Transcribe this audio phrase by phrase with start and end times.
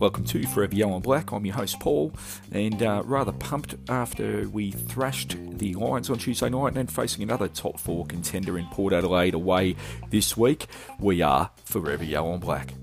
[0.00, 1.32] Welcome to Forever Yellow and Black.
[1.32, 2.12] I'm your host Paul,
[2.52, 7.48] and uh, rather pumped after we thrashed the Lions on Tuesday night and facing another
[7.48, 9.74] top four contender in Port Adelaide away
[10.10, 10.68] this week.
[11.00, 12.74] We are Forever Yellow and Black.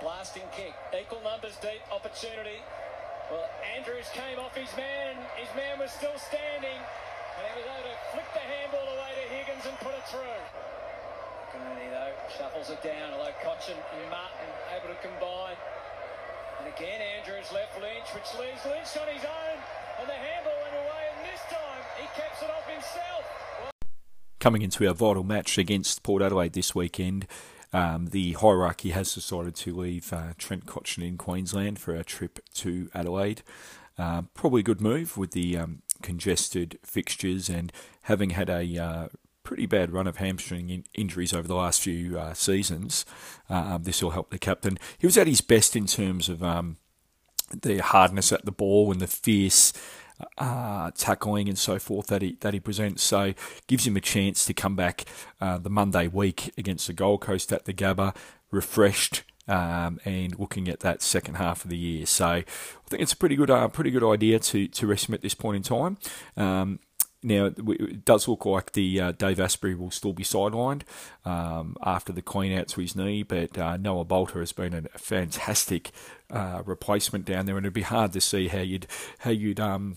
[0.00, 2.58] Blasting kick, equal numbers deep, opportunity.
[3.32, 6.78] Well, Andrews came off his man, his man was still standing
[7.38, 10.42] and he was able to flick the handball away to Higgins and put it through.
[11.54, 15.56] Kennedy, though, shuffles it down, although Cotchin and Martin able to combine.
[16.58, 19.56] And again, Andrews left Lynch, which leaves Lynch on his own,
[20.02, 23.24] and the handball went away, and this time he caps it off himself.
[24.40, 27.26] Coming into our vital match against Port Adelaide this weekend,
[27.72, 32.38] um, the hierarchy has decided to leave uh, Trent Cotchin in Queensland for our trip
[32.54, 33.42] to Adelaide.
[33.98, 39.08] Uh, probably a good move with the um, congested fixtures and having had a uh,
[39.42, 43.04] pretty bad run of hamstring in- injuries over the last few uh, seasons.
[43.50, 44.78] Uh, this will help the captain.
[44.98, 46.76] He was at his best in terms of um,
[47.50, 49.72] the hardness at the ball and the fierce
[50.36, 53.02] uh, tackling and so forth that he that he presents.
[53.02, 53.34] So
[53.66, 55.04] gives him a chance to come back
[55.40, 58.14] the Monday week against the Gold Coast at the Gabba,
[58.50, 59.24] refreshed.
[59.48, 62.44] Um, and looking at that second half of the year, so I
[62.88, 65.34] think it's a pretty good, uh, pretty good idea to to rest him at this
[65.34, 65.96] point in time.
[66.36, 66.80] Um,
[67.22, 70.82] now, it does look like the uh, Dave Astbury will still be sidelined
[71.24, 74.98] um, after the clean out to his knee, but uh, Noah Balta has been a
[74.98, 75.90] fantastic
[76.30, 78.86] uh, replacement down there, and it'd be hard to see how you'd
[79.18, 79.96] how you'd um,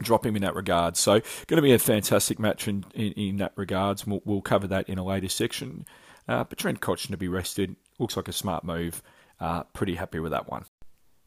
[0.00, 0.96] drop him in that regard.
[0.96, 4.06] So, going to be a fantastic match in, in, in that regards.
[4.06, 5.84] We'll, we'll, cover that in a later section.
[6.28, 9.02] Uh, but Trent Cotchin to be rested looks like a smart move.
[9.40, 10.64] Uh, pretty happy with that one.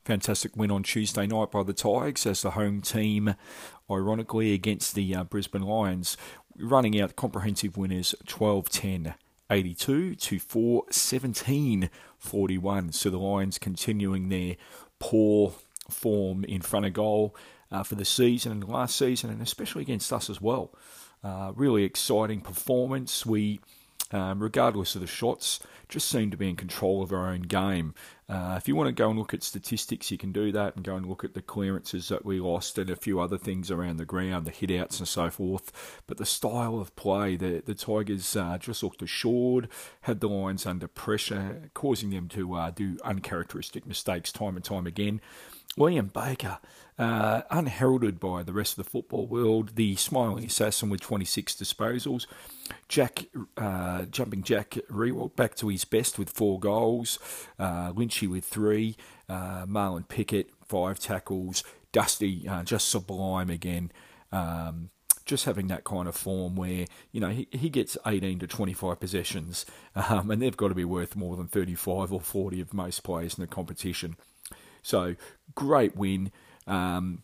[0.05, 3.35] Fantastic win on Tuesday night by the Tigers as the home team,
[3.89, 6.17] ironically, against the uh, Brisbane Lions,
[6.57, 9.13] running out comprehensive winners 12 10
[9.51, 12.91] 82 to 4 17 41.
[12.91, 14.55] So the Lions continuing their
[14.99, 15.53] poor
[15.89, 17.35] form in front of goal
[17.71, 20.73] uh, for the season and last season, and especially against us as well.
[21.23, 23.25] Uh, really exciting performance.
[23.25, 23.59] We,
[24.11, 27.93] um, regardless of the shots, just seem to be in control of our own game.
[28.27, 30.85] Uh, if you want to go and look at statistics, you can do that and
[30.85, 33.97] go and look at the clearances that we lost and a few other things around
[33.97, 36.01] the ground, the hitouts and so forth.
[36.05, 39.67] But the style of play, the, the Tigers uh, just looked assured,
[40.01, 44.85] had the Lions under pressure, causing them to uh, do uncharacteristic mistakes time and time
[44.85, 45.21] again.
[45.79, 46.59] William Baker,
[46.99, 52.27] uh, unheralded by the rest of the football world, the smiling assassin with 26 disposals.
[52.89, 57.17] Jack, uh, jumping Jack Riewoldt back to his best with four goals.
[57.57, 58.97] Uh, Lynchy with three.
[59.29, 61.63] Uh, Marlon Pickett, five tackles.
[61.93, 63.89] Dusty, uh, just sublime again.
[64.33, 64.89] Um,
[65.23, 68.99] just having that kind of form where you know he, he gets 18 to 25
[68.99, 69.65] possessions,
[69.95, 73.37] um, and they've got to be worth more than 35 or 40 of most players
[73.37, 74.17] in the competition.
[74.81, 75.15] So
[75.55, 76.31] great win.
[76.67, 77.23] Um,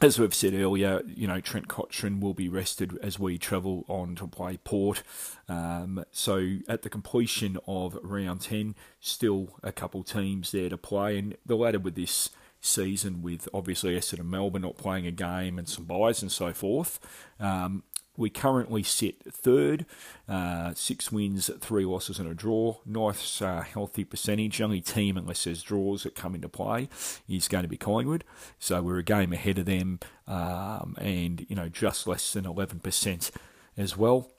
[0.00, 4.14] as we've said earlier, you know Trent Cotchin will be rested as we travel on
[4.16, 5.02] to play Port.
[5.48, 11.18] Um, so at the completion of round ten, still a couple teams there to play,
[11.18, 12.30] and the latter with this
[12.60, 16.98] season, with obviously Essendon Melbourne not playing a game and some buys and so forth.
[17.40, 17.82] Um,
[18.16, 19.86] we currently sit third,
[20.28, 22.76] uh, six wins, three losses, and a draw.
[22.84, 24.60] Nice, uh, healthy percentage.
[24.60, 26.88] Only team, unless there's draws that come into play,
[27.28, 28.24] is going to be Collingwood.
[28.58, 32.80] So we're a game ahead of them, um, and you know just less than eleven
[32.80, 33.30] percent
[33.76, 34.30] as well.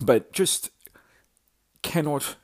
[0.00, 0.70] But just
[1.82, 2.36] cannot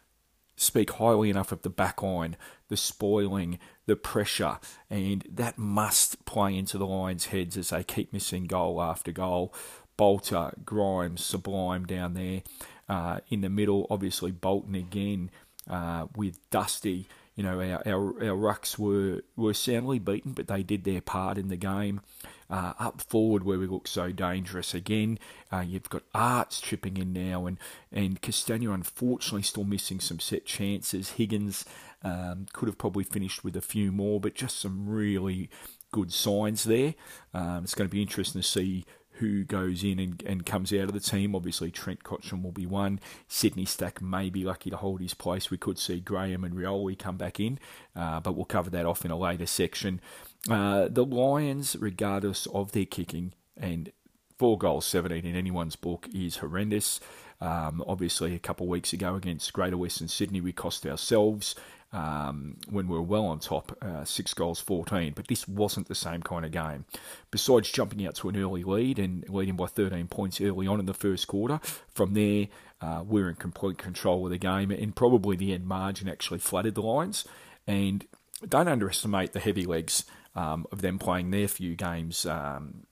[0.57, 2.37] speak highly enough of the back line,
[2.69, 4.59] the spoiling, the pressure,
[4.91, 9.55] and that must play into the Lions' heads as they keep missing goal after goal.
[9.97, 12.43] Balta, Grimes, Sublime down there.
[12.89, 15.31] Uh, in the middle, obviously Bolton again
[15.69, 17.09] uh, with Dusty.
[17.37, 21.37] You know, our, our, our rucks were, were soundly beaten, but they did their part
[21.39, 22.01] in the game.
[22.49, 25.19] Uh, up forward, where we look so dangerous again,
[25.53, 27.59] uh, you've got Aarts chipping in now, and,
[27.93, 31.11] and Castagna unfortunately still missing some set chances.
[31.11, 31.65] Higgins
[32.03, 35.51] um, could have probably finished with a few more, but just some really
[35.91, 36.95] good signs there.
[37.35, 38.85] Um, it's going to be interesting to see
[39.19, 41.35] who goes in and, and comes out of the team.
[41.35, 43.01] Obviously, Trent Cotchin will be one.
[43.29, 45.51] Sydney Stack may be lucky to hold his place.
[45.51, 47.59] We could see Graham and Rioli come back in,
[47.95, 50.01] uh, but we'll cover that off in a later section.
[50.49, 53.91] Uh, the Lions, regardless of their kicking, and
[54.39, 57.01] four goals, 17 in anyone's book is horrendous.
[57.41, 61.55] Um, obviously, a couple of weeks ago against Greater Western Sydney, we cost ourselves
[61.93, 65.13] um, when we were well on top, uh, six goals, 14.
[65.15, 66.85] But this wasn't the same kind of game.
[67.31, 70.87] Besides jumping out to an early lead and leading by 13 points early on in
[70.87, 72.49] the first quarter, from there,
[72.81, 76.39] uh, we were in complete control of the game, and probably the end margin actually
[76.39, 77.25] flooded the lines.
[77.67, 78.07] And
[78.47, 80.05] don't underestimate the heavy legs
[80.37, 82.87] um, of them playing their few games um,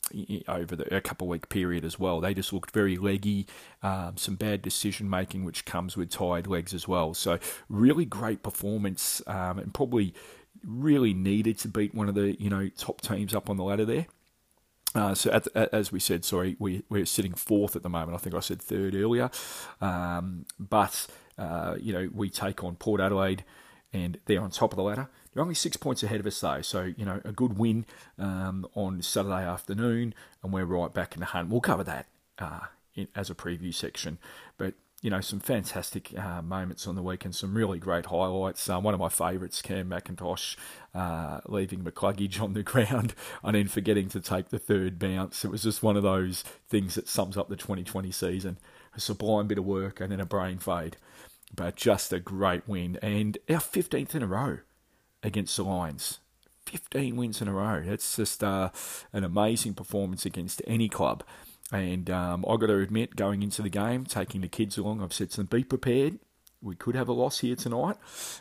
[0.49, 2.21] over the, a couple week period as well.
[2.21, 3.47] They just looked very leggy,
[3.83, 7.13] um, some bad decision making, which comes with tired legs as well.
[7.13, 7.39] So,
[7.69, 10.15] really great performance um, and probably
[10.65, 13.85] really needed to beat one of the you know top teams up on the ladder
[13.85, 14.07] there.
[14.95, 18.15] Uh, so, at, as we said, sorry, we, we're sitting fourth at the moment.
[18.15, 19.29] I think I said third earlier.
[19.81, 23.43] Um, but, uh, you know, we take on Port Adelaide
[23.95, 25.09] and they're on top of the ladder.
[25.33, 26.61] They're only six points ahead of us, though.
[26.63, 27.87] So, you know, a good win
[28.19, 31.49] um, on Saturday afternoon, and we're right back in the hunt.
[31.49, 32.07] We'll cover that
[32.39, 32.61] uh,
[32.95, 34.19] in, as a preview section.
[34.59, 38.69] But, you know, some fantastic uh, moments on the weekend, some really great highlights.
[38.69, 40.57] Uh, one of my favourites, Cam McIntosh,
[40.93, 43.15] uh, leaving McCluggage on the ground
[43.45, 45.45] and then forgetting to take the third bounce.
[45.45, 48.59] It was just one of those things that sums up the 2020 season.
[48.97, 50.97] A sublime bit of work and then a brain fade
[51.55, 54.59] but just a great win and our 15th in a row
[55.23, 56.21] against the Lions.
[56.67, 57.83] 15 wins in a row.
[57.85, 58.71] That's just uh,
[59.13, 61.23] an amazing performance against any club.
[61.73, 65.13] And um, I've got to admit, going into the game, taking the kids along, I've
[65.13, 66.19] said to them, be prepared.
[66.63, 67.97] We could have a loss here tonight.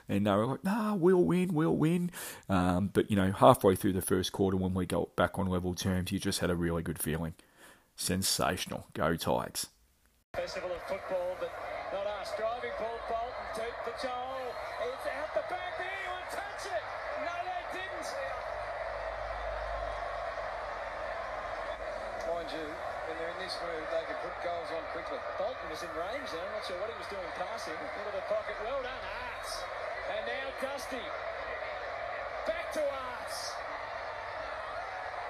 [0.08, 2.12] And they were like, nah, we'll win, we'll win.
[2.48, 5.74] Um, but, you know, halfway through the first quarter, when we got back on level
[5.74, 7.34] terms, you just had a really good feeling.
[7.96, 8.88] Sensational.
[8.94, 9.68] Go Tigers.
[10.34, 11.38] Festival of football,
[11.92, 12.32] not us.
[12.38, 12.98] Driving Paul
[14.02, 14.50] Joel.
[14.90, 15.78] It's out the back.
[15.78, 16.86] Did anyone touch it?
[17.22, 18.10] No, they didn't.
[22.26, 22.68] Mind you,
[23.06, 25.22] when they're in this mood, they can put goals on quickly.
[25.38, 26.42] Bolton was in range there.
[26.42, 27.78] I'm not sure what he was doing passing.
[27.78, 28.58] Into the pocket.
[28.66, 29.62] Well done, Aarts.
[30.10, 31.06] And now Dusty.
[32.50, 33.38] Back to Aarts.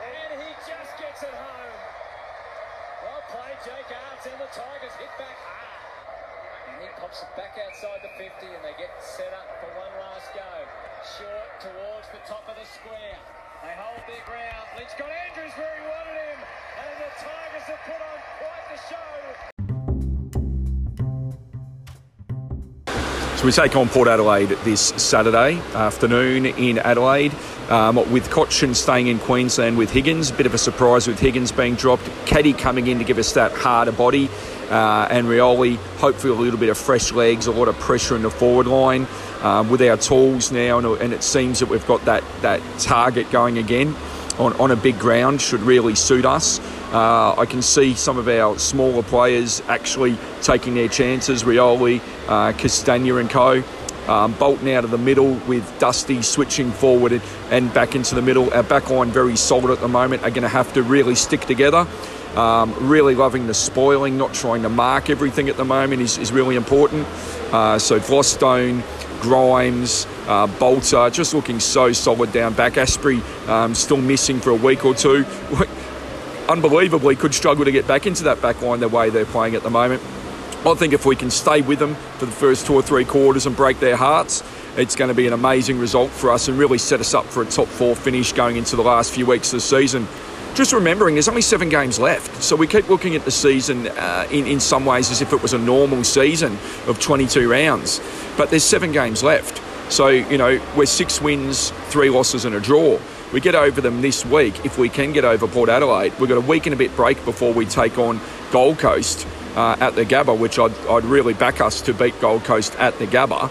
[0.08, 1.78] And he just gets it home.
[3.04, 5.73] Well played, Jake Aarts, and the Tigers hit back hard.
[6.84, 10.28] He pops it back outside the 50, and they get set up for one last
[10.36, 10.52] go.
[11.16, 13.16] Short towards the top of the square.
[13.64, 14.68] They hold their ground.
[14.76, 18.80] Lynch got Andrews where he wanted him, and the Tigers have put on quite the
[18.92, 19.53] show.
[23.44, 27.34] So we take on Port Adelaide this Saturday afternoon in Adelaide.
[27.68, 31.76] Um, with Cotchin staying in Queensland with Higgins, bit of a surprise with Higgins being
[31.76, 32.10] dropped.
[32.26, 34.30] Caddy coming in to give us that harder body,
[34.70, 38.22] uh, and Rioli hopefully a little bit of fresh legs, a lot of pressure in
[38.22, 39.08] the forward line
[39.42, 43.30] um, with our tools now, and, and, it seems that we've got that that target
[43.30, 43.94] going again
[44.40, 46.62] on, on a big ground should really suit us.
[46.94, 51.44] Uh, I can see some of our smaller players actually taking their chances.
[51.44, 53.64] Rioli, uh, Castagna, and co.
[54.08, 58.54] Um, out of the middle with Dusty switching forward and back into the middle.
[58.54, 60.24] Our back line very solid at the moment.
[60.24, 61.88] Are going to have to really stick together.
[62.36, 66.32] Um, really loving the spoiling, not trying to mark everything at the moment is, is
[66.32, 67.08] really important.
[67.52, 68.84] Uh, so Vlastuin,
[69.22, 72.74] Grimes, uh, Balta, just looking so solid down back.
[72.74, 75.26] Astbury um, still missing for a week or two.
[76.50, 79.64] Unbelievably, could struggle to get back into that back line the way they're playing at
[79.64, 80.02] the moment.
[80.66, 83.46] I think if we can stay with them for the first two or three quarters
[83.46, 84.44] and break their hearts,
[84.78, 87.44] it's going to be an amazing result for us and really set us up for
[87.44, 90.08] a top four finish going into the last few weeks of the season.
[90.54, 94.28] Just remembering there's only seven games left, so we keep looking at the season uh,
[94.32, 96.58] in, in some ways as if it was a normal season
[96.88, 98.00] of 22 rounds,
[98.38, 99.62] but there's seven games left.
[99.92, 103.00] So, you know, we're six wins, three losses, and a draw.
[103.34, 106.14] We get over them this week if we can get over Port Adelaide.
[106.20, 108.22] We've got a week and a bit break before we take on
[108.52, 109.26] Gold Coast
[109.56, 112.98] uh, at the Gabba, which I'd, I'd, really back us to beat Gold Coast at
[113.00, 113.50] the Gabba.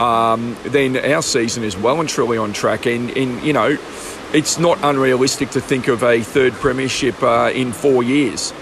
[0.00, 2.86] Um, then our season is well and truly on track.
[2.86, 3.76] And, and you know,
[4.32, 8.52] it's not unrealistic to think of a third premiership uh, in four years.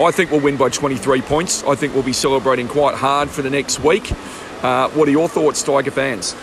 [0.00, 1.64] I think we'll win by 23 points.
[1.64, 4.12] I think we'll be celebrating quite hard for the next week.
[4.62, 6.36] Uh, what are your thoughts, Tiger fans?